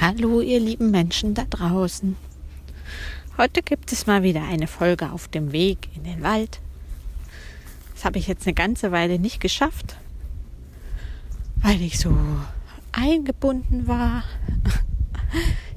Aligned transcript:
Hallo, 0.00 0.40
ihr 0.40 0.60
lieben 0.60 0.90
Menschen 0.90 1.34
da 1.34 1.44
draußen. 1.44 2.16
Heute 3.36 3.60
gibt 3.60 3.92
es 3.92 4.06
mal 4.06 4.22
wieder 4.22 4.42
eine 4.44 4.66
Folge 4.66 5.12
auf 5.12 5.28
dem 5.28 5.52
Weg 5.52 5.88
in 5.94 6.04
den 6.04 6.22
Wald. 6.22 6.58
Das 7.92 8.06
habe 8.06 8.18
ich 8.18 8.26
jetzt 8.26 8.46
eine 8.46 8.54
ganze 8.54 8.92
Weile 8.92 9.18
nicht 9.18 9.42
geschafft, 9.42 9.96
weil 11.56 11.82
ich 11.82 11.98
so 11.98 12.16
eingebunden 12.92 13.88
war. 13.88 14.24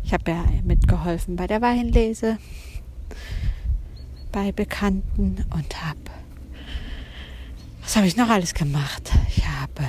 Ich 0.06 0.14
habe 0.14 0.32
ja 0.32 0.46
mitgeholfen 0.64 1.36
bei 1.36 1.48
der 1.48 1.62
Weinlese, 1.62 2.38
bei 4.32 4.54
Bekannten 4.54 5.46
und 5.54 5.84
habe. 5.84 6.00
Was 7.82 7.98
habe 7.98 8.08
ich 8.08 8.16
noch 8.16 8.30
alles 8.30 8.54
gemacht? 8.54 9.12
Ich 9.28 9.46
habe 9.46 9.84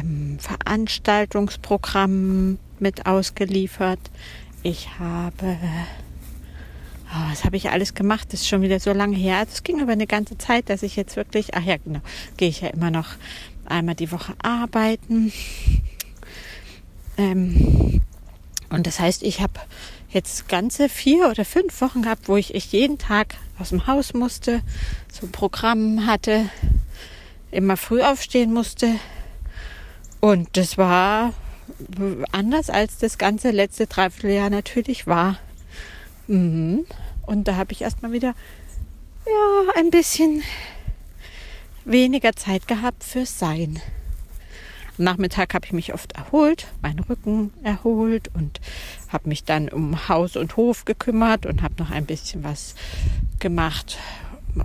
ähm, 0.00 0.38
Veranstaltungsprogramm 0.38 2.58
mit 2.78 3.06
ausgeliefert. 3.06 4.00
Ich 4.62 4.98
habe, 4.98 5.56
oh, 7.06 7.30
was 7.30 7.44
habe 7.44 7.56
ich 7.56 7.70
alles 7.70 7.94
gemacht? 7.94 8.32
Das 8.32 8.40
ist 8.40 8.48
schon 8.48 8.62
wieder 8.62 8.80
so 8.80 8.92
lange 8.92 9.16
her. 9.16 9.38
Also 9.38 9.52
es 9.52 9.62
ging 9.62 9.80
aber 9.80 9.92
eine 9.92 10.06
ganze 10.06 10.38
Zeit, 10.38 10.68
dass 10.68 10.82
ich 10.82 10.96
jetzt 10.96 11.16
wirklich, 11.16 11.54
ach 11.54 11.62
ja, 11.62 11.76
genau, 11.76 12.00
gehe 12.36 12.48
ich 12.48 12.60
ja 12.60 12.68
immer 12.68 12.90
noch 12.90 13.08
einmal 13.64 13.94
die 13.94 14.12
Woche 14.12 14.34
arbeiten. 14.42 15.32
Ähm, 17.16 18.00
und 18.70 18.86
das 18.86 19.00
heißt, 19.00 19.22
ich 19.22 19.40
habe 19.40 19.54
jetzt 20.10 20.48
ganze 20.48 20.88
vier 20.88 21.28
oder 21.28 21.44
fünf 21.44 21.80
Wochen 21.80 22.02
gehabt, 22.02 22.28
wo 22.28 22.36
ich 22.36 22.54
echt 22.54 22.72
jeden 22.72 22.98
Tag 22.98 23.36
aus 23.58 23.70
dem 23.70 23.86
Haus 23.86 24.14
musste, 24.14 24.62
so 25.12 25.26
ein 25.26 25.32
Programm 25.32 26.06
hatte, 26.06 26.48
immer 27.50 27.76
früh 27.76 28.02
aufstehen 28.02 28.52
musste, 28.52 28.88
und 30.20 30.56
das 30.56 30.78
war 30.78 31.34
anders 32.32 32.70
als 32.70 32.98
das 32.98 33.18
ganze 33.18 33.50
letzte 33.50 33.86
Dreivierteljahr 33.86 34.50
natürlich 34.50 35.06
war. 35.06 35.38
Mhm. 36.26 36.84
Und 37.22 37.48
da 37.48 37.56
habe 37.56 37.72
ich 37.72 37.82
erstmal 37.82 38.12
wieder 38.12 38.34
ja, 39.26 39.72
ein 39.76 39.90
bisschen 39.90 40.42
weniger 41.84 42.34
Zeit 42.34 42.66
gehabt 42.66 43.04
fürs 43.04 43.38
Sein. 43.38 43.80
Am 44.98 45.04
Nachmittag 45.04 45.54
habe 45.54 45.66
ich 45.66 45.72
mich 45.72 45.94
oft 45.94 46.12
erholt, 46.12 46.66
meinen 46.82 47.00
Rücken 47.00 47.52
erholt 47.62 48.30
und 48.34 48.60
habe 49.08 49.28
mich 49.28 49.44
dann 49.44 49.68
um 49.68 50.08
Haus 50.08 50.36
und 50.36 50.56
Hof 50.56 50.84
gekümmert 50.84 51.46
und 51.46 51.62
habe 51.62 51.74
noch 51.78 51.90
ein 51.90 52.06
bisschen 52.06 52.44
was 52.44 52.74
gemacht 53.38 53.98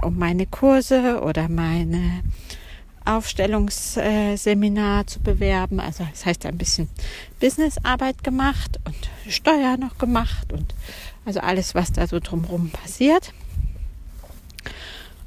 um 0.02 0.18
meine 0.18 0.46
Kurse 0.46 1.22
oder 1.22 1.48
meine 1.48 2.24
Aufstellungsseminar 3.06 5.08
zu 5.08 5.22
bewerben. 5.22 5.80
Also 5.80 6.06
das 6.10 6.26
heißt 6.26 6.46
ein 6.46 6.58
bisschen 6.58 6.90
Businessarbeit 7.40 8.24
gemacht 8.24 8.80
und 8.86 9.32
Steuer 9.32 9.78
noch 9.78 9.98
gemacht 9.98 10.52
und 10.52 10.74
also 11.26 11.40
alles, 11.40 11.76
was 11.76 11.92
da 11.92 12.08
so 12.08 12.20
drumherum 12.20 12.70
passiert. 12.70 13.34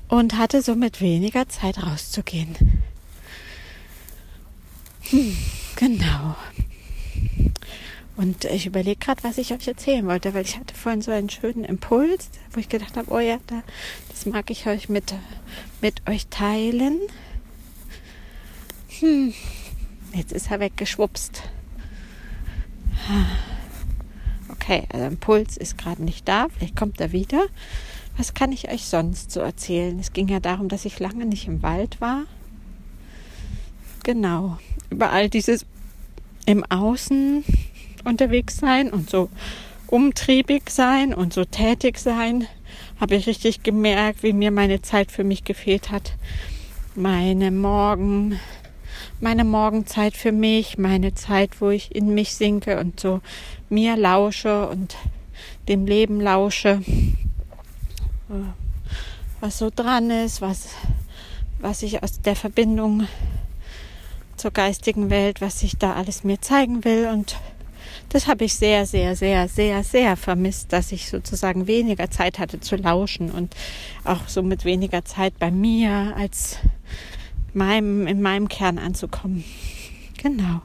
Und 0.09 0.39
hatte 0.39 0.63
somit 0.63 1.01
weniger 1.01 1.49
Zeit 1.49 1.83
rauszugehen. 1.83 2.57
Hm, 5.11 5.37
genau. 5.77 6.35
Und 8.19 8.47
ich 8.47 8.67
überlege 8.67 8.99
gerade, 8.99 9.23
was 9.23 9.39
ich 9.39 9.53
euch 9.53 9.69
erzählen 9.69 10.05
wollte, 10.07 10.35
weil 10.35 10.45
ich 10.45 10.59
hatte 10.59 10.75
vorhin 10.75 11.03
so 11.03 11.13
einen 11.13 11.31
schönen 11.31 11.65
Impuls, 11.65 12.31
wo 12.53 12.59
ich 12.59 12.69
gedacht 12.69 12.97
habe, 12.97 13.13
oh 13.13 13.21
ja, 13.21 13.39
da, 13.47 13.63
das 14.09 14.27
mag 14.27 14.51
ich 14.51 14.67
euch 14.67 14.89
mit, 14.89 15.15
mit 15.81 16.03
euch 16.09 16.27
teilen. 16.27 16.99
Hm, 19.01 19.33
jetzt 20.15 20.33
ist 20.33 20.51
er 20.51 20.61
weggeschwupst. 20.61 21.43
Okay, 24.49 24.85
also 24.93 25.07
Impuls 25.07 25.57
ist 25.57 25.79
gerade 25.79 26.03
nicht 26.03 26.29
da. 26.29 26.49
Vielleicht 26.57 26.77
kommt 26.77 27.01
er 27.01 27.13
wieder. 27.13 27.47
Was 28.17 28.35
kann 28.35 28.51
ich 28.51 28.71
euch 28.71 28.85
sonst 28.85 29.31
so 29.31 29.41
erzählen? 29.41 29.99
Es 29.99 30.13
ging 30.13 30.29
ja 30.29 30.41
darum, 30.41 30.69
dass 30.69 30.85
ich 30.85 30.99
lange 30.99 31.25
nicht 31.25 31.47
im 31.47 31.63
Wald 31.63 32.01
war. 32.01 32.25
Genau. 34.03 34.59
Überall 34.91 35.29
dieses 35.29 35.65
im 36.47 36.65
Außen 36.65 37.45
unterwegs 38.05 38.57
sein 38.57 38.91
und 38.91 39.09
so 39.11 39.29
umtriebig 39.87 40.71
sein 40.71 41.15
und 41.15 41.33
so 41.33 41.45
tätig 41.45 41.99
sein, 41.99 42.47
habe 43.01 43.15
ich 43.15 43.27
richtig 43.27 43.63
gemerkt, 43.63 44.23
wie 44.23 44.33
mir 44.33 44.51
meine 44.51 44.83
Zeit 44.83 45.13
für 45.13 45.25
mich 45.25 45.45
gefehlt 45.45 45.91
hat. 45.91 46.15
Meine 46.95 47.51
Morgen, 47.51 48.41
meine 49.21 49.45
Morgenzeit 49.45 50.17
für 50.17 50.33
mich, 50.33 50.79
meine 50.79 51.15
Zeit, 51.15 51.61
wo 51.61 51.71
ich 51.71 51.95
in 51.95 52.15
mich 52.15 52.35
sinke 52.35 52.79
und 52.79 53.01
so 53.01 53.21
mir 53.69 53.97
lausche 53.97 54.69
und 54.69 54.97
dem 55.69 55.87
Leben 55.87 56.21
lausche, 56.21 56.83
was 59.41 59.59
so 59.59 59.71
dran 59.75 60.11
ist, 60.11 60.41
was, 60.41 60.69
was 61.61 61.83
ich 61.83 62.03
aus 62.03 62.21
der 62.21 62.37
Verbindung 62.37 63.07
zur 64.37 64.51
geistigen 64.53 65.11
Welt, 65.11 65.41
was 65.41 65.63
ich 65.63 65.77
da 65.77 65.95
alles 65.95 66.25
mir 66.25 66.41
zeigen 66.41 66.85
will. 66.85 67.09
Und 67.13 67.37
das 68.09 68.27
habe 68.27 68.45
ich 68.45 68.55
sehr, 68.55 68.87
sehr, 68.87 69.17
sehr, 69.17 69.49
sehr, 69.49 69.85
sehr 69.85 70.17
vermisst, 70.17 70.73
dass 70.73 70.93
ich 70.93 71.09
sozusagen 71.09 71.67
weniger 71.67 72.11
Zeit 72.11 72.39
hatte 72.39 72.61
zu 72.61 72.77
lauschen 72.77 73.31
und 73.31 73.55
auch 74.05 74.29
so 74.29 74.43
mit 74.43 74.65
weniger 74.65 75.05
Zeit 75.05 75.39
bei 75.39 75.51
mir 75.51 76.15
als 76.17 76.57
meinem, 77.55 78.07
in 78.07 78.23
meinem 78.23 78.49
Kern 78.49 78.79
anzukommen. 78.79 79.45
Genau. 80.23 80.63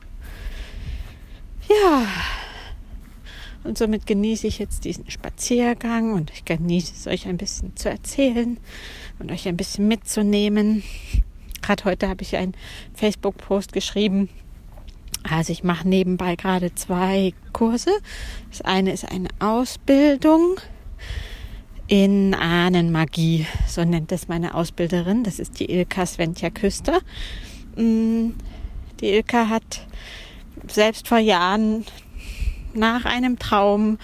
Ja. 1.70 2.08
Und 3.64 3.78
somit 3.78 4.06
genieße 4.06 4.48
ich 4.48 4.60
jetzt 4.60 4.84
diesen 4.84 5.10
Spaziergang 5.10 6.14
und 6.14 6.32
ich 6.32 6.44
genieße 6.44 6.94
es 6.96 7.08
euch 7.08 7.28
ein 7.28 7.38
bisschen 7.38 7.76
zu 7.78 7.90
erzählen 7.90 8.58
und 9.20 9.32
euch 9.32 9.48
ein 9.48 9.56
bisschen 9.56 9.88
mitzunehmen. 9.88 10.84
Gerade 11.62 11.86
heute 11.86 12.10
habe 12.10 12.24
ich 12.24 12.36
einen 12.36 12.56
Facebook-Post 12.94 13.72
geschrieben. 13.72 14.30
Also 15.24 15.54
ich 15.54 15.64
mache 15.64 15.88
nebenbei 15.88 16.36
gerade 16.36 16.76
zwei 16.76 17.34
Kurse. 17.54 17.92
Das 18.50 18.62
eine 18.62 18.92
ist 18.92 19.10
eine 19.10 19.30
Ausbildung 19.40 20.58
in 21.88 22.34
Ahnenmagie, 22.34 23.46
so 23.68 23.84
nennt 23.84 24.12
es 24.12 24.28
meine 24.28 24.56
Ausbilderin. 24.56 25.24
Das 25.24 25.40
ist 25.40 25.60
die 25.60 25.70
Ilka 25.70 26.06
Sventja 26.06 26.50
Küster. 26.50 27.02
Mm, 27.76 28.32
die 29.00 29.10
Ilka 29.10 29.50
hat 29.50 29.86
selbst 30.68 31.08
vor 31.08 31.18
Jahren 31.18 31.86
nach 32.74 33.06
einem 33.06 33.38
Traum 33.38 33.98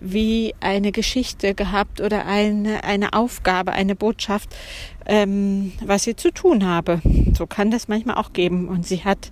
wie 0.00 0.54
eine 0.60 0.92
Geschichte 0.92 1.54
gehabt 1.54 2.00
oder 2.00 2.26
eine, 2.26 2.84
eine 2.84 3.12
Aufgabe, 3.12 3.72
eine 3.72 3.94
Botschaft, 3.94 4.54
ähm, 5.06 5.72
was 5.84 6.02
sie 6.02 6.16
zu 6.16 6.32
tun 6.32 6.66
habe. 6.66 7.00
So 7.36 7.46
kann 7.46 7.70
das 7.70 7.88
manchmal 7.88 8.16
auch 8.16 8.32
geben. 8.32 8.68
Und 8.68 8.86
sie 8.86 9.04
hat 9.04 9.30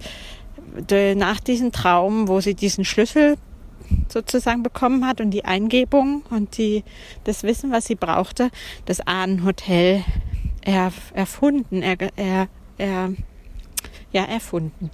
nach 1.16 1.40
diesem 1.40 1.72
Traum, 1.72 2.28
wo 2.28 2.40
sie 2.40 2.54
diesen 2.54 2.84
Schlüssel 2.84 3.36
sozusagen 4.12 4.62
bekommen 4.62 5.06
hat 5.06 5.20
und 5.20 5.30
die 5.30 5.44
Eingebung 5.44 6.22
und 6.30 6.56
die, 6.58 6.84
das 7.24 7.42
Wissen, 7.42 7.70
was 7.72 7.86
sie 7.86 7.94
brauchte, 7.94 8.50
das 8.86 9.00
Ahnenhotel 9.06 10.04
er, 10.62 10.92
erfunden, 11.14 11.82
er, 11.82 11.96
er, 12.16 12.48
er, 12.78 13.14
ja, 14.12 14.24
erfunden. 14.24 14.90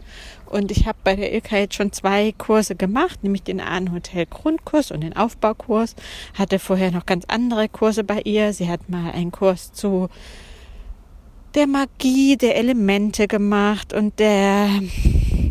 Und 0.47 0.71
ich 0.71 0.87
habe 0.87 0.99
bei 1.03 1.17
der 1.17 1.33
Ilka 1.33 1.57
jetzt 1.57 1.75
schon 1.75 1.93
zwei 1.93 2.33
Kurse 2.37 2.77
gemacht, 2.77 3.23
nämlich 3.25 3.43
den 3.43 3.61
Ahnenhotel 3.61 4.27
Grundkurs 4.27 4.91
und 4.91 5.01
den 5.01 5.17
Aufbaukurs. 5.17 5.97
Hatte 6.35 6.59
vorher 6.59 6.91
noch 6.91 7.07
ganz 7.07 7.25
andere 7.27 7.69
Kurse 7.69 8.05
bei 8.05 8.21
ihr. 8.23 8.53
Sie 8.53 8.69
hat 8.69 8.89
mal 8.89 9.11
einen 9.13 9.33
Kurs 9.33 9.73
zu 9.73 10.09
der 11.55 11.67
Magie 11.67 12.37
der 12.37 12.57
Elemente 12.57 13.29
gemacht 13.29 13.93
und 13.93 14.19
der 14.19 14.69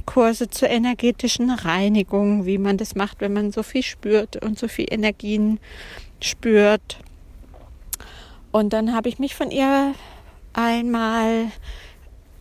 Kurse 0.06 0.50
zur 0.50 0.70
energetischen 0.70 1.50
Reinigung, 1.50 2.46
wie 2.46 2.58
man 2.58 2.78
das 2.78 2.96
macht, 2.96 3.22
wenn 3.22 3.34
man 3.34 3.52
so 3.52 3.64
viel 3.64 3.84
spürt 3.84 4.44
und 4.44 4.60
so 4.60 4.68
viel 4.68 4.86
Energien 4.90 5.60
spürt. 6.22 7.00
Und 8.52 8.74
dann 8.74 8.94
habe 8.94 9.10
ich 9.10 9.20
mich 9.20 9.36
von 9.36 9.52
ihr 9.52 9.94
einmal 10.54 11.52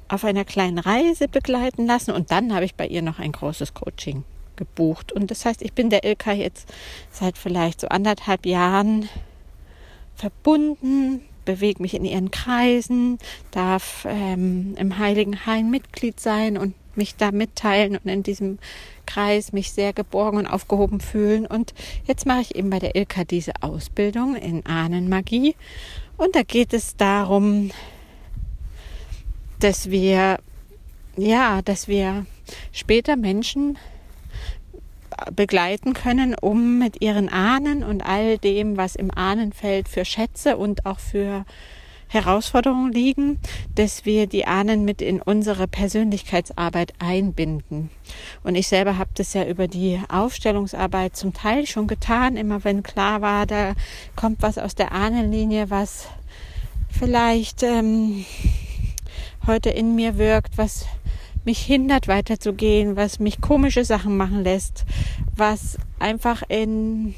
auf 0.09 0.25
einer 0.25 0.45
kleinen 0.45 0.79
Reise 0.79 1.29
begleiten 1.29 1.87
lassen 1.87 2.13
und 2.13 2.31
dann 2.31 2.55
habe 2.55 2.65
ich 2.65 2.75
bei 2.75 2.87
ihr 2.87 3.03
noch 3.03 3.19
ein 3.19 3.33
großes 3.33 3.75
Coaching 3.75 4.25
gebucht. 4.57 5.13
Und 5.13 5.31
das 5.31 5.45
heißt, 5.45 5.63
ich 5.63 5.73
bin 5.73 5.91
der 5.91 6.05
Ilka 6.05 6.33
jetzt 6.33 6.73
seit 7.11 7.39
vielleicht 7.39 7.81
so 7.81 7.89
anderthalb 7.89 8.47
Jahren 8.47 9.09
verbunden, 10.15 11.23
bewege 11.45 11.83
mich 11.83 11.95
in 11.95 12.05
ihren 12.05 12.31
Kreisen, 12.31 13.19
darf 13.51 14.07
ähm, 14.09 14.75
im 14.79 14.99
Heiligen 14.99 15.47
Hain 15.47 15.71
Mitglied 15.71 16.21
sein 16.21 16.57
und 16.57 16.75
mich 16.97 17.17
da 17.17 17.33
mitteilen 17.33 17.97
und 17.97 18.09
in 18.09 18.23
diesem 18.23 18.59
Kreis 19.07 19.53
mich 19.53 19.73
sehr 19.73 19.93
geborgen 19.93 20.39
und 20.39 20.47
aufgehoben 20.47 21.01
fühlen. 21.01 21.47
Und 21.47 21.75
jetzt 22.07 22.27
mache 22.27 22.43
ich 22.43 22.55
eben 22.55 22.71
bei 22.71 22.79
der 22.79 22.95
Ilka 22.97 23.25
diese 23.25 23.53
Ausbildung 23.61 24.37
in 24.37 24.65
Ahnenmagie. 24.67 25.57
Und 26.17 26.37
da 26.37 26.43
geht 26.43 26.73
es 26.73 26.97
darum, 26.97 27.71
dass 29.61 29.91
wir, 29.91 30.39
ja, 31.17 31.63
dass 31.63 31.89
wir 31.89 32.27
später 32.73 33.17
Menschen 33.17 33.79
begleiten 35.35 35.93
können, 35.93 36.35
um 36.35 36.79
mit 36.79 37.03
ihren 37.03 37.29
Ahnen 37.29 37.83
und 37.83 38.05
all 38.05 38.39
dem, 38.39 38.77
was 38.77 38.97
im 38.97 39.11
Ahnenfeld 39.11 39.89
für 39.89 40.05
Schätze 40.05 40.57
und 40.57 40.87
auch 40.87 40.99
für 40.99 41.45
Herausforderungen 42.09 42.93
liegen, 42.93 43.39
dass 43.75 44.05
wir 44.05 44.27
die 44.27 44.47
Ahnen 44.47 44.85
mit 44.85 45.03
in 45.03 45.21
unsere 45.21 45.67
Persönlichkeitsarbeit 45.67 46.95
einbinden. 46.99 47.91
Und 48.45 48.55
ich 48.55 48.69
selber 48.69 48.99
habe 48.99 49.11
das 49.15 49.35
ja 49.35 49.45
über 49.45 49.67
die 49.67 50.01
Aufstellungsarbeit 50.09 51.17
zum 51.17 51.35
Teil 51.35 51.67
schon 51.67 51.87
getan, 51.87 52.37
immer 52.37 52.63
wenn 52.65 52.83
klar 52.83 53.21
war, 53.21 53.47
da 53.47 53.75
kommt 54.15 54.43
was 54.43 54.59
aus 54.59 54.75
der 54.75 54.93
Ahnenlinie, 54.93 55.71
was 55.71 56.09
vielleicht 56.91 57.63
ähm, 57.63 58.25
heute 59.47 59.71
in 59.71 59.95
mir 59.97 60.17
wirkt, 60.17 60.57
was 60.57 60.87
mich 61.45 61.61
hindert 61.61 62.09
weiterzugehen, 62.09 62.97
was 62.97 63.21
mich 63.21 63.41
komische 63.41 63.85
Sachen 63.85 64.17
machen 64.17 64.43
lässt, 64.43 64.85
was 65.37 65.79
einfach 65.99 66.43
in 66.49 67.15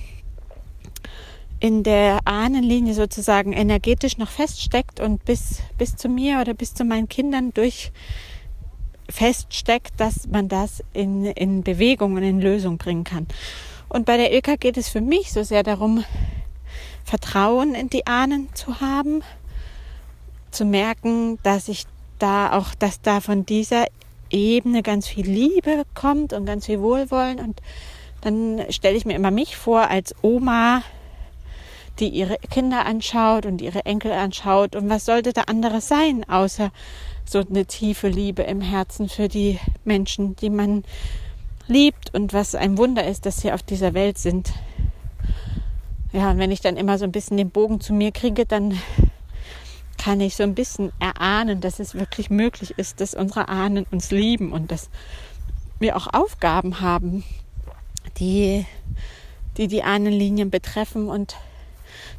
in 1.58 1.82
der 1.82 2.20
Ahnenlinie 2.26 2.94
sozusagen 2.94 3.52
energetisch 3.52 4.19
noch 4.19 4.28
feststeckt 4.28 5.00
und 5.00 5.25
bis, 5.25 5.62
bis 5.78 5.96
zu 5.96 6.08
mir 6.08 6.40
oder 6.40 6.52
bis 6.52 6.75
zu 6.75 6.84
meinen 6.84 7.08
Kindern 7.08 7.52
durch 7.55 7.93
feststeckt, 9.08 9.99
dass 9.99 10.26
man 10.26 10.49
das 10.49 10.82
in, 10.93 11.25
in 11.25 11.62
Bewegung 11.62 12.14
und 12.14 12.23
in 12.23 12.40
Lösung 12.40 12.76
bringen 12.76 13.05
kann. 13.05 13.26
Und 13.88 14.05
bei 14.05 14.17
der 14.17 14.32
Ilka 14.32 14.56
geht 14.56 14.76
es 14.76 14.88
für 14.88 15.00
mich 15.00 15.32
so 15.32 15.43
sehr 15.43 15.62
darum, 15.62 16.05
Vertrauen 17.05 17.75
in 17.75 17.88
die 17.88 18.06
Ahnen 18.06 18.49
zu 18.55 18.81
haben, 18.81 19.23
zu 20.50 20.64
merken, 20.64 21.38
dass 21.43 21.69
ich 21.69 21.84
da 22.19 22.52
auch, 22.52 22.75
dass 22.75 23.00
da 23.00 23.20
von 23.20 23.46
dieser 23.46 23.87
Ebene 24.38 24.82
ganz 24.82 25.06
viel 25.06 25.26
Liebe 25.26 25.84
kommt 25.94 26.32
und 26.32 26.46
ganz 26.46 26.66
viel 26.66 26.80
Wohlwollen. 26.80 27.38
Und 27.38 27.60
dann 28.20 28.62
stelle 28.70 28.96
ich 28.96 29.04
mir 29.04 29.14
immer 29.14 29.30
mich 29.30 29.56
vor 29.56 29.88
als 29.88 30.14
Oma, 30.22 30.82
die 31.98 32.08
ihre 32.08 32.36
Kinder 32.50 32.84
anschaut 32.86 33.46
und 33.46 33.62
ihre 33.62 33.84
Enkel 33.84 34.12
anschaut. 34.12 34.76
Und 34.76 34.88
was 34.88 35.04
sollte 35.04 35.32
da 35.32 35.42
anderes 35.42 35.88
sein, 35.88 36.28
außer 36.28 36.70
so 37.24 37.40
eine 37.40 37.66
tiefe 37.66 38.08
Liebe 38.08 38.42
im 38.42 38.60
Herzen 38.60 39.08
für 39.08 39.28
die 39.28 39.58
Menschen, 39.84 40.36
die 40.36 40.50
man 40.50 40.84
liebt 41.66 42.14
und 42.14 42.32
was 42.32 42.54
ein 42.54 42.78
Wunder 42.78 43.06
ist, 43.06 43.26
dass 43.26 43.40
sie 43.40 43.52
auf 43.52 43.62
dieser 43.62 43.94
Welt 43.94 44.18
sind. 44.18 44.52
Ja, 46.12 46.30
und 46.30 46.38
wenn 46.38 46.52
ich 46.52 46.60
dann 46.60 46.76
immer 46.76 46.98
so 46.98 47.04
ein 47.04 47.12
bisschen 47.12 47.36
den 47.36 47.50
Bogen 47.50 47.80
zu 47.80 47.92
mir 47.92 48.12
kriege, 48.12 48.46
dann 48.46 48.78
kann 50.06 50.20
ich 50.20 50.36
so 50.36 50.44
ein 50.44 50.54
bisschen 50.54 50.92
erahnen, 51.00 51.60
dass 51.60 51.80
es 51.80 51.96
wirklich 51.96 52.30
möglich 52.30 52.78
ist, 52.78 53.00
dass 53.00 53.12
unsere 53.12 53.48
Ahnen 53.48 53.86
uns 53.90 54.12
lieben 54.12 54.52
und 54.52 54.70
dass 54.70 54.88
wir 55.80 55.96
auch 55.96 56.06
Aufgaben 56.06 56.80
haben, 56.80 57.24
die 58.20 58.64
die, 59.56 59.66
die 59.66 59.82
Ahnenlinien 59.82 60.48
betreffen 60.48 61.08
und 61.08 61.34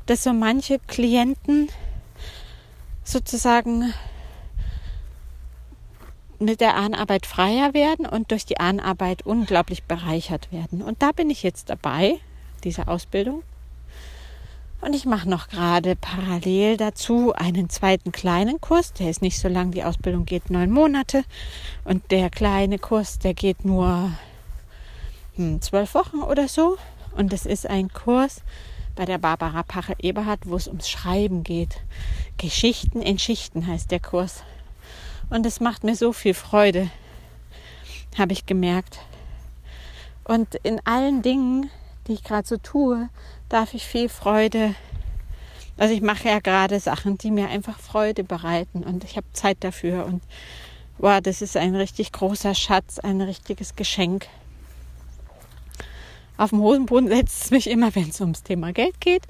dass 0.06 0.22
so 0.22 0.34
manche 0.34 0.80
Klienten 0.80 1.70
sozusagen 3.06 3.94
mit 6.40 6.60
der 6.60 6.76
Ahnarbeit 6.76 7.26
freier 7.26 7.74
werden 7.74 8.06
und 8.06 8.32
durch 8.32 8.46
die 8.46 8.60
Ahnarbeit 8.60 9.26
unglaublich 9.26 9.86
bereichert 9.86 10.52
werden. 10.52 10.82
Und 10.82 11.02
da 11.02 11.14
bin 11.14 11.30
ich 11.30 11.42
jetzt 11.42 11.70
dabei, 11.70 12.20
diese 12.66 12.90
Ausbildung. 12.90 13.44
Und 14.80 14.94
ich 14.94 15.06
mache 15.06 15.28
noch 15.28 15.48
gerade 15.48 15.96
parallel 15.96 16.78
dazu 16.78 17.34
einen 17.34 17.70
zweiten 17.70 18.12
kleinen 18.12 18.62
Kurs. 18.62 18.94
Der 18.94 19.10
ist 19.10 19.22
nicht 19.22 19.40
so 19.40 19.48
lang, 19.48 19.72
die 19.72 19.84
Ausbildung 19.84 20.26
geht 20.26 20.50
neun 20.52 20.72
Monate. 20.72 21.24
Und 21.84 22.12
der 22.12 22.30
kleine 22.30 22.78
Kurs, 22.78 23.18
der 23.18 23.34
geht 23.34 23.66
nur 23.66 24.12
hm, 25.36 25.62
zwölf 25.62 25.96
Wochen 25.96 26.22
oder 26.22 26.48
so. 26.48 26.78
Und 27.16 27.34
das 27.34 27.46
ist 27.46 27.68
ein 27.68 27.92
Kurs 27.92 28.44
bei 28.96 29.06
der 29.06 29.18
Barbara 29.18 29.64
Pache-Eberhardt, 29.64 30.42
wo 30.46 30.56
es 30.56 30.68
ums 30.68 30.90
Schreiben 30.90 31.44
geht. 31.44 31.82
Geschichten 32.38 33.02
in 33.02 33.18
Schichten 33.18 33.66
heißt 33.66 33.90
der 33.90 34.00
Kurs. 34.00 34.44
Und 35.30 35.46
es 35.46 35.60
macht 35.60 35.84
mir 35.84 35.96
so 35.96 36.14
viel 36.14 36.34
Freude, 36.34 36.90
habe 38.18 38.34
ich 38.34 38.46
gemerkt. 38.46 39.00
Und 40.24 40.56
in 40.56 40.80
allen 40.86 41.22
Dingen, 41.22 41.70
die 42.08 42.14
ich 42.14 42.24
gerade 42.24 42.48
so 42.48 42.58
tue, 42.58 43.10
darf 43.50 43.74
ich 43.74 43.86
viel 43.86 44.10
Freude. 44.10 44.76
Also 45.78 45.94
ich 45.94 46.02
mache 46.02 46.28
ja 46.28 46.40
gerade 46.40 46.80
Sachen, 46.80 47.18
die 47.18 47.32
mir 47.32 47.50
einfach 47.50 47.80
Freude 47.80 48.24
bereiten 48.24 48.84
und 48.84 49.04
ich 49.04 49.16
habe 49.16 49.28
Zeit 49.34 49.58
dafür 49.62 50.06
und 50.06 50.24
wow, 50.98 51.22
das 51.22 51.42
ist 51.42 51.56
ein 51.56 51.76
richtig 51.76 52.12
großer 52.12 52.56
Schatz, 52.56 52.98
ein 53.00 53.22
richtiges 53.22 53.76
Geschenk. 53.76 54.28
Auf 56.36 56.50
dem 56.50 56.60
Hosenboden 56.60 57.10
setzt 57.10 57.46
es 57.46 57.52
mich 57.52 57.70
immer, 57.70 57.94
wenn 57.96 58.10
es 58.10 58.22
ums 58.22 58.44
Thema 58.44 58.74
Geld 58.74 59.00
geht. 59.02 59.24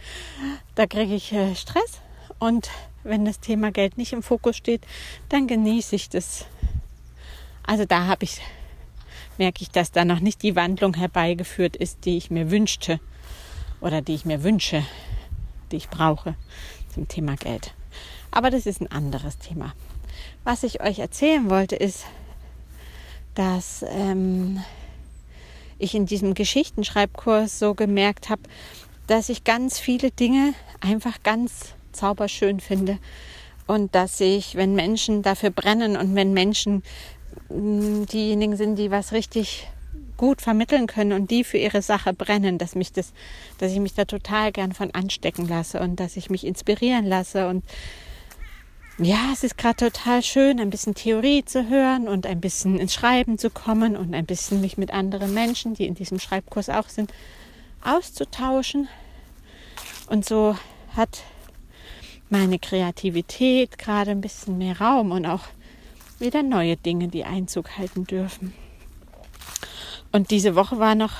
Da 0.76 0.88
kriege 0.88 1.16
ich 1.16 1.34
äh, 1.34 1.56
Stress 1.56 2.02
und 2.40 2.70
wenn 3.04 3.26
das 3.26 3.40
Thema 3.40 3.72
Geld 3.72 3.98
nicht 3.98 4.14
im 4.14 4.24
Fokus 4.24 4.58
steht, 4.58 4.82
dann 5.30 5.48
genieße 5.48 5.96
ich 5.96 6.10
das. 6.10 6.46
Also 7.64 7.86
da 7.86 8.08
habe 8.08 8.24
ich 8.24 8.42
merke 9.38 9.62
ich, 9.62 9.70
dass 9.70 9.92
da 9.92 10.04
noch 10.04 10.20
nicht 10.20 10.42
die 10.42 10.56
Wandlung 10.56 10.96
herbeigeführt 10.96 11.76
ist, 11.76 12.06
die 12.06 12.18
ich 12.18 12.32
mir 12.32 12.50
wünschte 12.50 13.00
oder 13.82 14.02
die 14.02 14.16
ich 14.16 14.26
mir 14.26 14.44
wünsche, 14.44 14.84
die 15.72 15.78
ich 15.78 15.90
brauche 15.90 16.36
zum 16.94 17.08
Thema 17.08 17.36
Geld. 17.36 17.74
Aber 18.32 18.50
das 18.50 18.66
ist 18.66 18.82
ein 18.82 18.92
anderes 18.92 19.38
Thema. 19.38 19.74
Was 20.44 20.64
ich 20.64 20.82
euch 20.82 21.00
erzählen 21.00 21.50
wollte, 21.50 21.76
ist, 21.76 22.06
dass 23.36 23.86
ähm, 23.88 24.62
ich 25.80 25.94
in 25.94 26.06
diesem 26.06 26.34
Geschichtenschreibkurs 26.34 27.60
so 27.60 27.74
gemerkt 27.74 28.30
habe, 28.30 28.42
dass 29.08 29.30
ich 29.30 29.44
ganz 29.44 29.80
viele 29.80 30.12
Dinge 30.12 30.54
einfach 30.82 31.24
ganz 31.24 31.74
zauberschön 31.92 32.60
finde 32.60 33.00
und 33.68 33.94
dass 33.96 34.20
ich, 34.20 34.56
wenn 34.56 34.76
Menschen 34.76 35.22
dafür 35.22 35.50
brennen 35.50 35.98
und 35.98 36.16
wenn 36.16 36.34
Menschen 36.34 36.84
mh, 37.50 38.06
diejenigen 38.06 38.56
sind, 38.56 38.76
die 38.78 38.92
was 38.92 39.12
richtig 39.12 39.68
gut 40.18 40.42
vermitteln 40.42 40.88
können 40.88 41.14
und 41.14 41.32
die 41.32 41.44
für 41.44 41.58
ihre 41.58 41.82
Sache 41.82 42.14
brennen, 42.14 42.58
dass 42.58 42.76
mich 42.76 42.92
das, 42.92 43.14
dass 43.60 43.72
ich 43.72 43.80
mich 43.80 43.94
da 43.94 44.06
total 44.06 44.52
gern 44.52 44.74
von 44.74 44.92
anstecken 44.92 45.48
lasse 45.48 45.80
und 45.80 46.00
dass 46.00 46.18
ich 46.18 46.30
mich 46.30 46.46
inspirieren 46.46 47.06
lasse 47.06 47.48
und 47.48 47.64
ja, 49.00 49.30
es 49.32 49.44
ist 49.44 49.60
gerade 49.60 49.92
total 49.92 50.24
schön, 50.24 50.60
ein 50.60 50.72
bisschen 50.72 50.96
Theorie 50.96 51.46
zu 51.46 51.70
hören 51.70 52.08
und 52.08 52.26
ein 52.26 52.42
bisschen 52.42 52.80
ins 52.80 52.96
Schreiben 52.96 53.38
zu 53.38 53.52
kommen 53.52 53.96
und 53.96 54.16
ein 54.16 54.26
bisschen 54.26 54.60
mich 54.60 54.78
mit 54.80 54.92
anderen 54.92 55.36
Menschen, 55.36 55.76
die 55.76 55.86
in 55.86 55.94
diesem 55.94 56.20
Schreibkurs 56.20 56.68
auch 56.70 56.90
sind, 56.90 57.14
auszutauschen. 57.84 58.88
Und 60.08 60.26
so 60.26 60.58
hat 60.96 61.22
meine 62.30 62.58
Kreativität 62.58 63.78
gerade 63.78 64.12
ein 64.12 64.22
bisschen 64.22 64.58
mehr 64.58 64.80
Raum 64.82 65.12
und 65.12 65.28
auch 65.28 65.44
wieder 66.18 66.42
neue 66.42 66.76
Dinge, 66.76 67.08
die 67.08 67.24
Einzug 67.24 67.78
halten 67.78 68.06
dürfen. 68.06 68.54
Und 70.18 70.32
diese 70.32 70.56
Woche 70.56 70.80
war 70.80 70.96
noch 70.96 71.12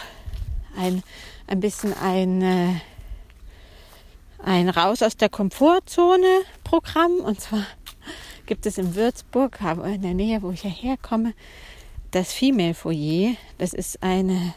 ein, 0.76 1.04
ein 1.46 1.60
bisschen 1.60 1.94
ein, 1.94 2.42
äh, 2.42 2.74
ein 4.44 4.70
Raus 4.70 5.04
aus 5.04 5.16
der 5.16 5.30
Komfortzone 5.30 6.42
Programm. 6.64 7.18
Und 7.18 7.40
zwar 7.40 7.64
gibt 8.48 8.66
es 8.66 8.80
in 8.80 8.96
Würzburg, 8.96 9.60
in 9.86 10.02
der 10.02 10.16
Nähe, 10.16 10.42
wo 10.42 10.50
ich 10.50 10.64
ja 10.64 10.72
herkomme, 10.72 11.36
das 12.10 12.34
Female 12.34 12.74
Foyer. 12.74 13.36
Das 13.60 13.74
ist 13.74 14.02
eine, 14.02 14.56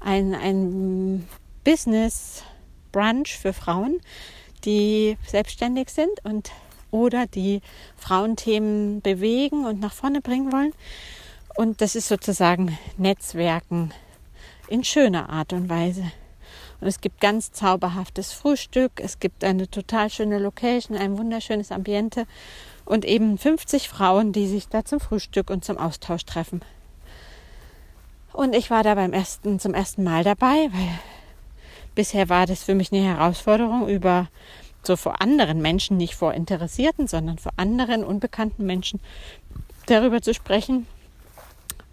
ein, 0.00 0.34
ein 0.34 1.28
Business 1.62 2.42
Brunch 2.92 3.36
für 3.36 3.52
Frauen, 3.52 4.00
die 4.64 5.18
selbstständig 5.26 5.90
sind 5.90 6.24
und 6.24 6.50
oder 6.92 7.26
die 7.26 7.60
Frauenthemen 7.98 9.02
bewegen 9.02 9.66
und 9.66 9.80
nach 9.80 9.92
vorne 9.92 10.22
bringen 10.22 10.50
wollen. 10.50 10.72
Und 11.60 11.82
das 11.82 11.94
ist 11.94 12.08
sozusagen 12.08 12.78
Netzwerken 12.96 13.92
in 14.68 14.82
schöner 14.82 15.28
Art 15.28 15.52
und 15.52 15.68
Weise. 15.68 16.10
Und 16.80 16.86
es 16.86 17.02
gibt 17.02 17.20
ganz 17.20 17.52
zauberhaftes 17.52 18.32
Frühstück, 18.32 18.92
es 18.96 19.18
gibt 19.18 19.44
eine 19.44 19.70
total 19.70 20.08
schöne 20.08 20.38
Location, 20.38 20.96
ein 20.96 21.18
wunderschönes 21.18 21.70
Ambiente 21.70 22.26
und 22.86 23.04
eben 23.04 23.36
50 23.36 23.90
Frauen, 23.90 24.32
die 24.32 24.48
sich 24.48 24.68
da 24.68 24.86
zum 24.86 25.00
Frühstück 25.00 25.50
und 25.50 25.62
zum 25.62 25.76
Austausch 25.76 26.24
treffen. 26.24 26.62
Und 28.32 28.54
ich 28.54 28.70
war 28.70 28.82
da 28.82 28.94
beim 28.94 29.12
ersten, 29.12 29.60
zum 29.60 29.74
ersten 29.74 30.02
Mal 30.02 30.24
dabei, 30.24 30.70
weil 30.72 30.98
bisher 31.94 32.30
war 32.30 32.46
das 32.46 32.62
für 32.62 32.74
mich 32.74 32.90
eine 32.90 33.04
Herausforderung, 33.04 33.86
über 33.86 34.28
so 34.82 34.96
vor 34.96 35.20
anderen 35.20 35.60
Menschen, 35.60 35.98
nicht 35.98 36.14
vor 36.14 36.32
Interessierten, 36.32 37.06
sondern 37.06 37.36
vor 37.36 37.52
anderen 37.58 38.02
unbekannten 38.02 38.64
Menschen 38.64 38.98
darüber 39.84 40.22
zu 40.22 40.32
sprechen, 40.32 40.86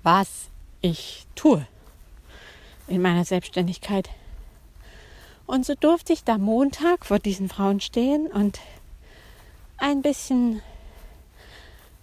was 0.07 0.47
ich 0.79 1.27
tue 1.35 1.67
in 2.87 3.01
meiner 3.01 3.25
Selbstständigkeit. 3.25 4.09
Und 5.45 5.65
so 5.65 5.75
durfte 5.75 6.13
ich 6.13 6.23
da 6.23 6.37
Montag 6.37 7.05
vor 7.05 7.19
diesen 7.19 7.49
Frauen 7.49 7.81
stehen 7.81 8.27
und 8.27 8.61
ein 9.75 10.01
bisschen 10.01 10.61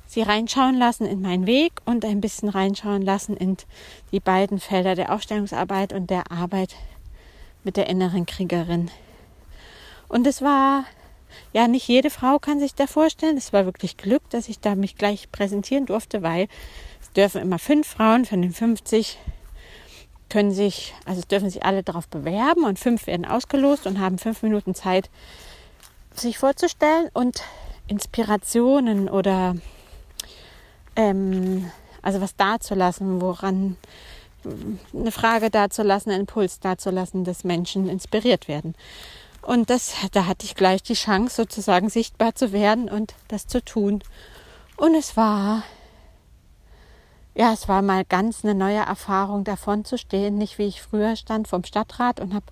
sie 0.06 0.20
reinschauen 0.20 0.75
lassen 0.75 1.06
in 1.06 1.23
meinen 1.23 1.46
Weg 1.46 1.73
und 1.87 2.04
ein 2.04 2.20
bisschen 2.20 2.50
reinschauen 2.50 3.00
lassen 3.00 3.38
in 3.38 3.56
die 4.12 4.20
beiden 4.20 4.61
Felder 4.61 4.96
der 4.96 5.11
Aufstellungsarbeit 5.11 5.94
und 5.94 6.11
der 6.11 6.30
Arbeit 6.30 6.75
mit 7.62 7.78
der 7.78 7.88
inneren 7.88 8.26
Kriegerin. 8.26 8.90
Und 10.08 10.26
es 10.26 10.42
war, 10.42 10.84
ja, 11.54 11.68
nicht 11.68 11.88
jede 11.88 12.11
Frau 12.11 12.38
kann 12.38 12.61
sich 12.61 12.75
da 12.75 12.87
vorstellen. 12.87 13.38
Es 13.38 13.54
war 13.54 13.64
wirklich 13.64 13.96
Glück, 13.96 14.28
dass 14.28 14.50
ich 14.50 14.61
da 14.61 14.75
mich 14.75 14.96
gleich 14.96 15.32
präsentieren 15.32 15.87
durfte, 15.87 16.20
weil 16.20 16.49
es 17.04 17.12
dürfen 17.12 17.42
immer 17.42 17.58
fünf 17.58 17.87
Frauen 17.87 18.25
von 18.25 18.40
den 18.40 18.52
50 18.52 19.18
können 20.30 20.52
sich, 20.52 20.94
also 21.04 21.20
dürfen 21.20 21.50
sich 21.50 21.64
alle 21.64 21.82
darauf 21.82 22.08
bewerben 22.08 22.64
und 22.64 22.78
fünf 22.78 23.06
werden 23.06 23.26
ausgelost 23.26 23.87
und 23.87 24.00
haben 24.00 24.16
fünf 24.16 24.42
Minuten 24.42 24.75
Zeit, 24.75 25.11
sich 26.14 26.38
vorzustellen 26.38 27.11
und 27.12 27.42
Inspirationen 27.88 29.11
oder 29.11 29.54
ähm, 30.96 31.70
also 32.00 32.23
was 32.23 32.37
dazulassen, 32.37 33.20
woran 33.20 33.76
eine 34.94 35.12
Frage 35.12 35.50
dazulassen, 35.50 36.11
einen 36.11 36.23
Impuls 36.23 36.58
dazulassen, 36.58 37.25
dass 37.25 37.44
Menschen 37.44 37.88
inspiriert 37.88 38.49
werden. 38.49 38.75
Und 39.42 39.68
das, 39.68 39.94
da 40.12 40.25
hatte 40.25 40.46
ich 40.46 40.54
gleich 40.54 40.82
die 40.82 40.94
Chance, 40.94 41.37
sozusagen 41.37 41.90
sichtbar 41.90 42.34
zu 42.34 42.52
werden 42.52 42.88
und 42.88 43.14
das 43.28 43.46
zu 43.46 43.62
tun. 43.62 44.02
Und 44.76 44.94
es 44.94 45.18
war, 45.18 45.64
ja, 47.35 47.53
es 47.53 47.69
war 47.69 47.83
mal 47.83 48.05
ganz 48.05 48.45
eine 48.45 48.55
neue 48.55 48.79
Erfahrung, 48.79 49.45
davon 49.45 49.85
zu 49.85 49.99
stehen, 49.99 50.38
nicht 50.38 50.59
wie 50.59 50.67
ich 50.67 50.83
früher 50.83 51.17
stand 51.17 51.49
vom 51.49 51.64
Stadtrat 51.64 52.21
und 52.21 52.33
habe 52.35 52.47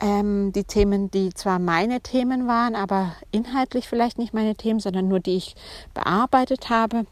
ähm, 0.00 0.52
die 0.52 0.64
Themen, 0.64 1.10
die 1.10 1.32
zwar 1.32 1.58
meine 1.58 2.00
Themen 2.00 2.46
waren, 2.46 2.74
aber 2.74 3.14
inhaltlich 3.30 3.88
vielleicht 3.88 4.18
nicht 4.18 4.34
meine 4.34 4.54
Themen, 4.54 4.80
sondern 4.80 5.08
nur 5.08 5.20
die 5.20 5.36
ich 5.36 5.54
bearbeitet 5.94 6.68
habe, 6.68 7.06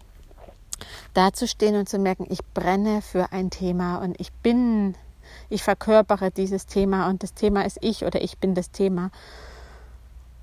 dazustehen 1.15 1.77
und 1.77 1.89
zu 1.89 1.99
merken, 1.99 2.27
ich 2.29 2.45
brenne 2.55 3.03
für 3.03 3.33
ein 3.33 3.51
Thema 3.51 3.99
und 3.99 4.21
ich 4.21 4.33
bin, 4.33 4.95
ich 5.49 5.63
verkörpere 5.63 6.31
dieses 6.31 6.67
Thema 6.67 7.09
und 7.09 7.23
das 7.23 7.35
Thema 7.35 7.65
ist 7.65 7.79
ich 7.81 8.05
oder 8.05 8.21
ich 8.21 8.39
bin 8.39 8.55
das 8.55 8.71
Thema 8.71 9.11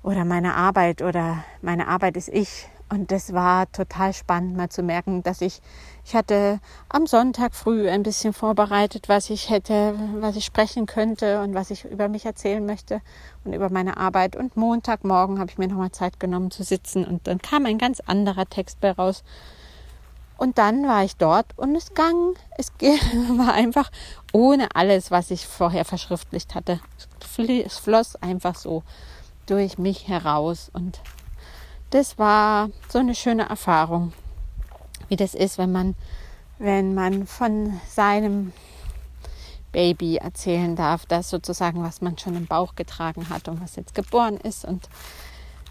oder 0.02 0.24
meine 0.24 0.54
Arbeit 0.54 1.02
oder 1.02 1.44
meine 1.62 1.88
Arbeit 1.88 2.16
ist 2.16 2.28
ich. 2.28 2.68
Und 2.90 3.12
das 3.12 3.32
war 3.32 3.70
total 3.70 4.12
spannend, 4.12 4.56
mal 4.56 4.68
zu 4.68 4.82
merken, 4.82 5.22
dass 5.22 5.40
ich, 5.40 5.62
ich 6.04 6.14
hatte 6.14 6.58
am 6.88 7.06
Sonntag 7.06 7.54
früh 7.54 7.88
ein 7.88 8.02
bisschen 8.02 8.32
vorbereitet, 8.32 9.08
was 9.08 9.30
ich 9.30 9.48
hätte, 9.48 9.94
was 10.16 10.34
ich 10.34 10.44
sprechen 10.44 10.86
könnte 10.86 11.40
und 11.40 11.54
was 11.54 11.70
ich 11.70 11.84
über 11.84 12.08
mich 12.08 12.26
erzählen 12.26 12.66
möchte 12.66 13.00
und 13.44 13.52
über 13.52 13.70
meine 13.70 13.96
Arbeit. 13.96 14.34
Und 14.34 14.56
Montagmorgen 14.56 15.38
habe 15.38 15.50
ich 15.50 15.58
mir 15.58 15.68
nochmal 15.68 15.92
Zeit 15.92 16.18
genommen 16.18 16.50
zu 16.50 16.64
sitzen 16.64 17.04
und 17.04 17.26
dann 17.28 17.38
kam 17.38 17.64
ein 17.64 17.78
ganz 17.78 18.00
anderer 18.00 18.46
Text 18.46 18.80
bei 18.80 18.90
raus, 18.90 19.22
und 20.40 20.56
dann 20.56 20.88
war 20.88 21.04
ich 21.04 21.16
dort 21.16 21.46
und 21.58 21.76
es 21.76 21.92
ging, 21.92 22.34
es 22.56 22.72
war 23.36 23.52
einfach 23.52 23.90
ohne 24.32 24.74
alles, 24.74 25.10
was 25.10 25.30
ich 25.30 25.46
vorher 25.46 25.84
verschriftlicht 25.84 26.54
hatte. 26.54 26.80
Es 27.66 27.76
floss 27.78 28.16
einfach 28.16 28.54
so 28.54 28.82
durch 29.44 29.76
mich 29.76 30.08
heraus. 30.08 30.70
Und 30.72 31.02
das 31.90 32.18
war 32.18 32.70
so 32.88 32.98
eine 32.98 33.14
schöne 33.14 33.48
Erfahrung, 33.48 34.12
wie 35.08 35.16
das 35.16 35.34
ist, 35.34 35.58
wenn 35.58 35.72
man, 35.72 35.96
wenn 36.58 36.94
man 36.94 37.26
von 37.26 37.80
seinem 37.88 38.52
Baby 39.72 40.16
erzählen 40.16 40.76
darf, 40.76 41.06
das 41.06 41.30
sozusagen, 41.30 41.82
was 41.82 42.00
man 42.00 42.18
schon 42.18 42.36
im 42.36 42.46
Bauch 42.46 42.74
getragen 42.74 43.28
hat 43.28 43.48
und 43.48 43.60
was 43.60 43.76
jetzt 43.76 43.94
geboren 43.94 44.36
ist. 44.36 44.64
Und 44.64 44.88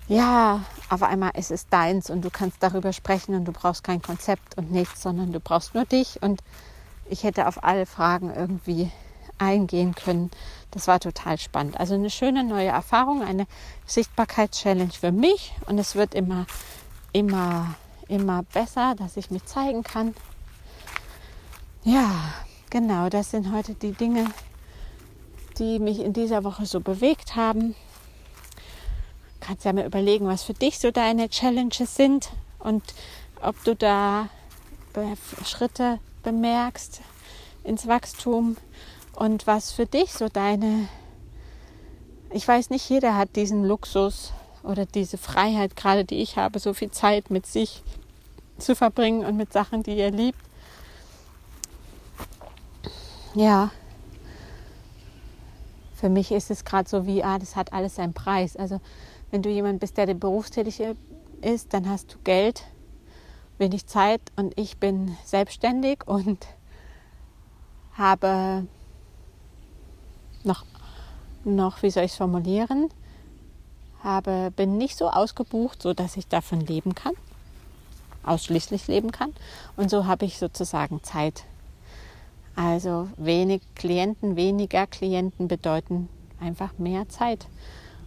ja, 0.08 0.64
auf 0.90 1.04
einmal 1.04 1.32
ist 1.36 1.52
es 1.52 1.68
deins 1.68 2.10
und 2.10 2.24
du 2.24 2.30
kannst 2.30 2.64
darüber 2.64 2.94
sprechen 2.94 3.36
und 3.36 3.46
du 3.46 3.52
brauchst 3.52 3.84
kein 3.84 4.02
Konzept 4.02 4.58
und 4.58 4.72
nichts, 4.72 5.02
sondern 5.02 5.32
du 5.32 5.40
brauchst 5.40 5.76
nur 5.76 5.86
dich. 5.86 6.22
Und 6.22 6.42
ich 7.10 7.24
hätte 7.24 7.48
auf 7.48 7.64
alle 7.64 7.86
Fragen 7.86 8.34
irgendwie 8.34 8.92
eingehen 9.40 9.96
können. 9.96 10.30
Das 10.72 10.88
war 10.88 11.00
total 11.00 11.40
spannend. 11.40 11.80
Also 11.80 11.96
eine 11.96 12.10
schöne 12.10 12.44
neue 12.44 12.68
Erfahrung, 12.68 13.24
eine 13.24 13.48
Sichtbarkeitschallenge 13.86 14.92
für 14.92 15.12
mich 15.12 15.54
und 15.66 15.80
es 15.80 15.96
wird 15.96 16.14
immer, 16.14 16.46
immer, 17.12 17.76
immer 18.08 18.44
besser, 18.54 18.96
dass 18.96 19.18
ich 19.18 19.32
mich 19.32 19.46
zeigen 19.46 19.84
kann. 19.84 20.14
Ja, 21.84 22.12
genau, 22.70 23.10
das 23.10 23.32
sind 23.32 23.52
heute 23.52 23.74
die 23.74 23.94
Dinge, 23.94 24.26
die 25.58 25.80
mich 25.80 26.00
in 26.00 26.14
dieser 26.14 26.44
Woche 26.44 26.66
so 26.66 26.80
bewegt 26.80 27.36
haben 27.36 27.76
kannst 29.50 29.66
ja 29.66 29.74
mal 29.74 29.86
überlegen, 29.86 30.28
was 30.28 30.44
für 30.44 30.54
dich 30.54 30.78
so 30.78 30.92
deine 30.92 31.28
Challenges 31.28 31.96
sind 31.96 32.30
und 32.60 32.84
ob 33.42 33.56
du 33.64 33.76
da 33.76 34.30
Schritte 35.44 36.00
bemerkst 36.22 37.02
ins 37.64 37.88
Wachstum 37.88 38.58
und 39.16 39.48
was 39.48 39.72
für 39.72 39.86
dich 39.86 40.14
so 40.14 40.30
deine, 40.30 40.88
ich 42.32 42.48
weiß 42.48 42.70
nicht, 42.70 42.90
jeder 42.90 43.16
hat 43.16 43.36
diesen 43.36 43.66
Luxus 43.66 44.34
oder 44.64 44.86
diese 44.86 45.18
Freiheit, 45.18 45.76
gerade 45.76 46.06
die 46.06 46.22
ich 46.22 46.38
habe, 46.38 46.60
so 46.60 46.74
viel 46.74 46.92
Zeit 46.92 47.30
mit 47.30 47.46
sich 47.46 47.84
zu 48.58 48.76
verbringen 48.76 49.26
und 49.26 49.38
mit 49.38 49.54
Sachen, 49.54 49.84
die 49.84 49.98
er 49.98 50.12
liebt. 50.12 50.40
Ja, 53.36 53.72
für 56.00 56.10
mich 56.10 56.32
ist 56.32 56.50
es 56.50 56.64
gerade 56.64 56.90
so 56.90 57.06
wie, 57.06 57.24
ah, 57.24 57.38
das 57.40 57.56
hat 57.56 57.74
alles 57.74 57.96
seinen 57.96 58.14
Preis. 58.14 58.56
Also 58.56 58.80
wenn 59.32 59.42
du 59.42 59.50
jemand 59.50 59.80
bist, 59.80 59.98
der 59.98 60.14
berufstätig 60.14 60.82
ist, 61.42 61.74
dann 61.74 61.90
hast 61.90 62.14
du 62.14 62.18
Geld, 62.24 62.64
wenig 63.58 63.86
Zeit 63.86 64.22
und 64.36 64.58
ich 64.58 64.78
bin 64.78 65.18
selbstständig 65.26 66.08
und 66.08 66.48
habe 67.94 68.66
noch, 70.44 70.66
noch 71.44 71.82
wie 71.84 71.90
soll 71.90 72.04
ich 72.04 72.12
es 72.12 72.18
formulieren, 72.18 72.90
habe, 74.04 74.52
bin 74.56 74.78
nicht 74.78 74.98
so 74.98 75.10
ausgebucht, 75.10 75.82
so 75.82 75.94
dass 75.94 76.18
ich 76.18 76.28
davon 76.28 76.62
leben 76.62 76.96
kann, 76.96 77.14
ausschließlich 78.24 78.88
leben 78.88 79.12
kann. 79.12 79.34
Und 79.76 79.90
so 79.90 80.06
habe 80.06 80.26
ich 80.26 80.38
sozusagen 80.38 81.04
Zeit. 81.04 81.44
Also 82.56 83.10
wenig 83.18 83.62
Klienten, 83.76 84.36
weniger 84.36 84.88
Klienten 84.88 85.48
bedeuten 85.48 86.10
einfach 86.40 86.78
mehr 86.78 87.08
Zeit. 87.10 87.48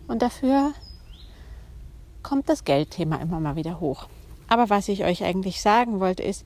Und 0.09 0.23
dafür 0.23 0.73
kommt 2.23 2.49
das 2.49 2.65
Geldthema 2.65 3.17
immer 3.17 3.41
mal 3.41 3.57
wieder 3.57 3.81
hoch. 3.81 4.09
Aber 4.49 4.69
was 4.71 4.89
ich 4.89 5.05
euch 5.05 5.25
eigentlich 5.25 5.63
sagen 5.63 6.01
wollte, 6.01 6.23
ist, 6.23 6.45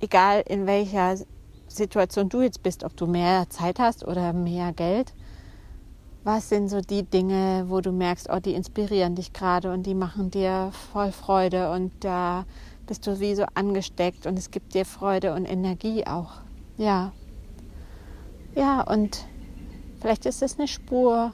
egal 0.00 0.42
in 0.46 0.66
welcher 0.66 1.16
Situation 1.72 2.28
du 2.28 2.42
jetzt 2.42 2.62
bist, 2.62 2.84
ob 2.84 2.96
du 2.96 3.06
mehr 3.06 3.48
Zeit 3.50 3.78
hast 3.78 4.06
oder 4.06 4.32
mehr 4.32 4.72
Geld, 4.72 5.12
was 6.24 6.48
sind 6.48 6.68
so 6.68 6.80
die 6.80 7.02
Dinge, 7.02 7.64
wo 7.68 7.80
du 7.80 7.90
merkst, 7.90 8.28
oh, 8.30 8.38
die 8.38 8.54
inspirieren 8.54 9.16
dich 9.16 9.32
gerade 9.32 9.72
und 9.72 9.84
die 9.84 9.94
machen 9.94 10.30
dir 10.30 10.70
voll 10.92 11.10
Freude 11.10 11.72
und 11.72 11.92
da 12.00 12.44
bist 12.86 13.06
du 13.06 13.18
wie 13.20 13.34
so 13.34 13.44
angesteckt 13.54 14.26
und 14.26 14.38
es 14.38 14.50
gibt 14.50 14.74
dir 14.74 14.84
Freude 14.84 15.34
und 15.34 15.46
Energie 15.46 16.06
auch. 16.06 16.32
Ja. 16.76 17.12
Ja, 18.54 18.82
und 18.82 19.24
vielleicht 20.00 20.26
ist 20.26 20.42
es 20.42 20.58
eine 20.58 20.68
Spur 20.68 21.32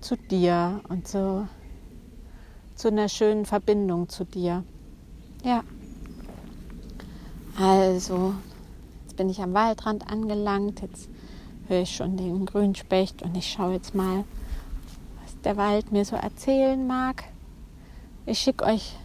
zu 0.00 0.16
dir 0.16 0.80
und 0.88 1.08
so 1.08 1.46
zu 2.74 2.88
einer 2.88 3.08
schönen 3.08 3.44
Verbindung 3.44 4.08
zu 4.08 4.24
dir. 4.24 4.64
Ja. 5.44 5.62
Also, 7.58 8.34
bin 9.20 9.28
ich 9.28 9.42
am 9.42 9.52
Waldrand 9.52 10.10
angelangt. 10.10 10.80
Jetzt 10.80 11.10
höre 11.68 11.82
ich 11.82 11.94
schon 11.94 12.16
den 12.16 12.46
Grünspecht 12.46 13.20
und 13.20 13.36
ich 13.36 13.52
schaue 13.52 13.74
jetzt 13.74 13.94
mal, 13.94 14.24
was 15.22 15.38
der 15.42 15.58
Wald 15.58 15.92
mir 15.92 16.06
so 16.06 16.16
erzählen 16.16 16.86
mag. 16.86 17.24
Ich 18.24 18.38
schicke 18.38 18.64
euch 18.64 18.96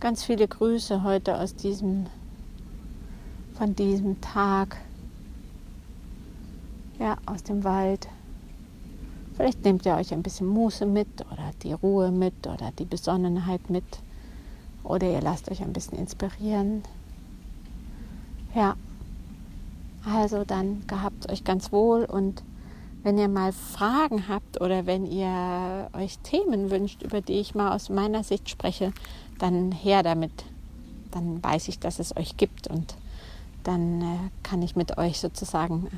ganz 0.00 0.24
viele 0.24 0.48
Grüße 0.48 1.04
heute 1.04 1.38
aus 1.38 1.54
diesem, 1.54 2.06
von 3.56 3.76
diesem 3.76 4.20
Tag. 4.20 4.76
Ja, 6.98 7.16
aus 7.24 7.44
dem 7.44 7.62
Wald. 7.62 8.08
Vielleicht 9.36 9.62
nehmt 9.64 9.86
ihr 9.86 9.94
euch 9.94 10.12
ein 10.12 10.24
bisschen 10.24 10.48
Muße 10.48 10.84
mit 10.84 11.24
oder 11.32 11.52
die 11.62 11.74
Ruhe 11.74 12.10
mit 12.10 12.48
oder 12.48 12.72
die 12.76 12.86
Besonnenheit 12.86 13.70
mit. 13.70 13.84
Oder 14.82 15.08
ihr 15.12 15.20
lasst 15.20 15.48
euch 15.48 15.62
ein 15.62 15.72
bisschen 15.72 15.96
inspirieren. 15.96 16.82
Ja, 18.52 18.74
also 20.04 20.44
dann 20.44 20.86
gehabt 20.86 21.30
euch 21.30 21.44
ganz 21.44 21.72
wohl 21.72 22.04
und 22.04 22.42
wenn 23.02 23.18
ihr 23.18 23.28
mal 23.28 23.52
Fragen 23.52 24.28
habt 24.28 24.60
oder 24.60 24.86
wenn 24.86 25.04
ihr 25.06 25.90
euch 25.92 26.18
Themen 26.20 26.70
wünscht, 26.70 27.02
über 27.02 27.20
die 27.20 27.40
ich 27.40 27.54
mal 27.54 27.74
aus 27.74 27.90
meiner 27.90 28.24
Sicht 28.24 28.48
spreche, 28.48 28.92
dann 29.38 29.72
her 29.72 30.02
damit. 30.02 30.32
Dann 31.10 31.42
weiß 31.42 31.68
ich, 31.68 31.78
dass 31.78 31.98
es 31.98 32.16
euch 32.16 32.36
gibt 32.36 32.66
und 32.66 32.96
dann 33.62 34.00
äh, 34.00 34.16
kann 34.42 34.62
ich 34.62 34.74
mit 34.74 34.98
euch 34.98 35.20
sozusagen 35.20 35.88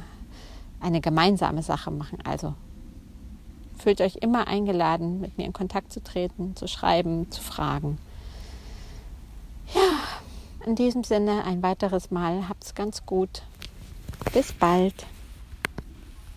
eine 0.81 1.01
gemeinsame 1.01 1.63
Sache 1.63 1.91
machen. 1.91 2.19
Also 2.25 2.55
Fühlt 3.79 4.01
euch 4.01 4.17
immer 4.17 4.49
eingeladen, 4.49 5.21
mit 5.21 5.37
mir 5.37 5.45
in 5.45 5.53
Kontakt 5.53 5.93
zu 5.93 6.03
treten, 6.03 6.57
zu 6.57 6.67
schreiben, 6.67 7.31
zu 7.31 7.43
fragen. 7.43 7.99
Ja, 9.75 9.81
In 10.65 10.75
diesem 10.75 11.05
Sinne 11.05 11.45
ein 11.45 11.63
weiteres 11.63 12.11
Mal. 12.11 12.49
Habt's 12.49 12.75
ganz 12.75 13.05
gut. 13.05 13.43
Bis 14.33 14.53
bald. 14.53 15.07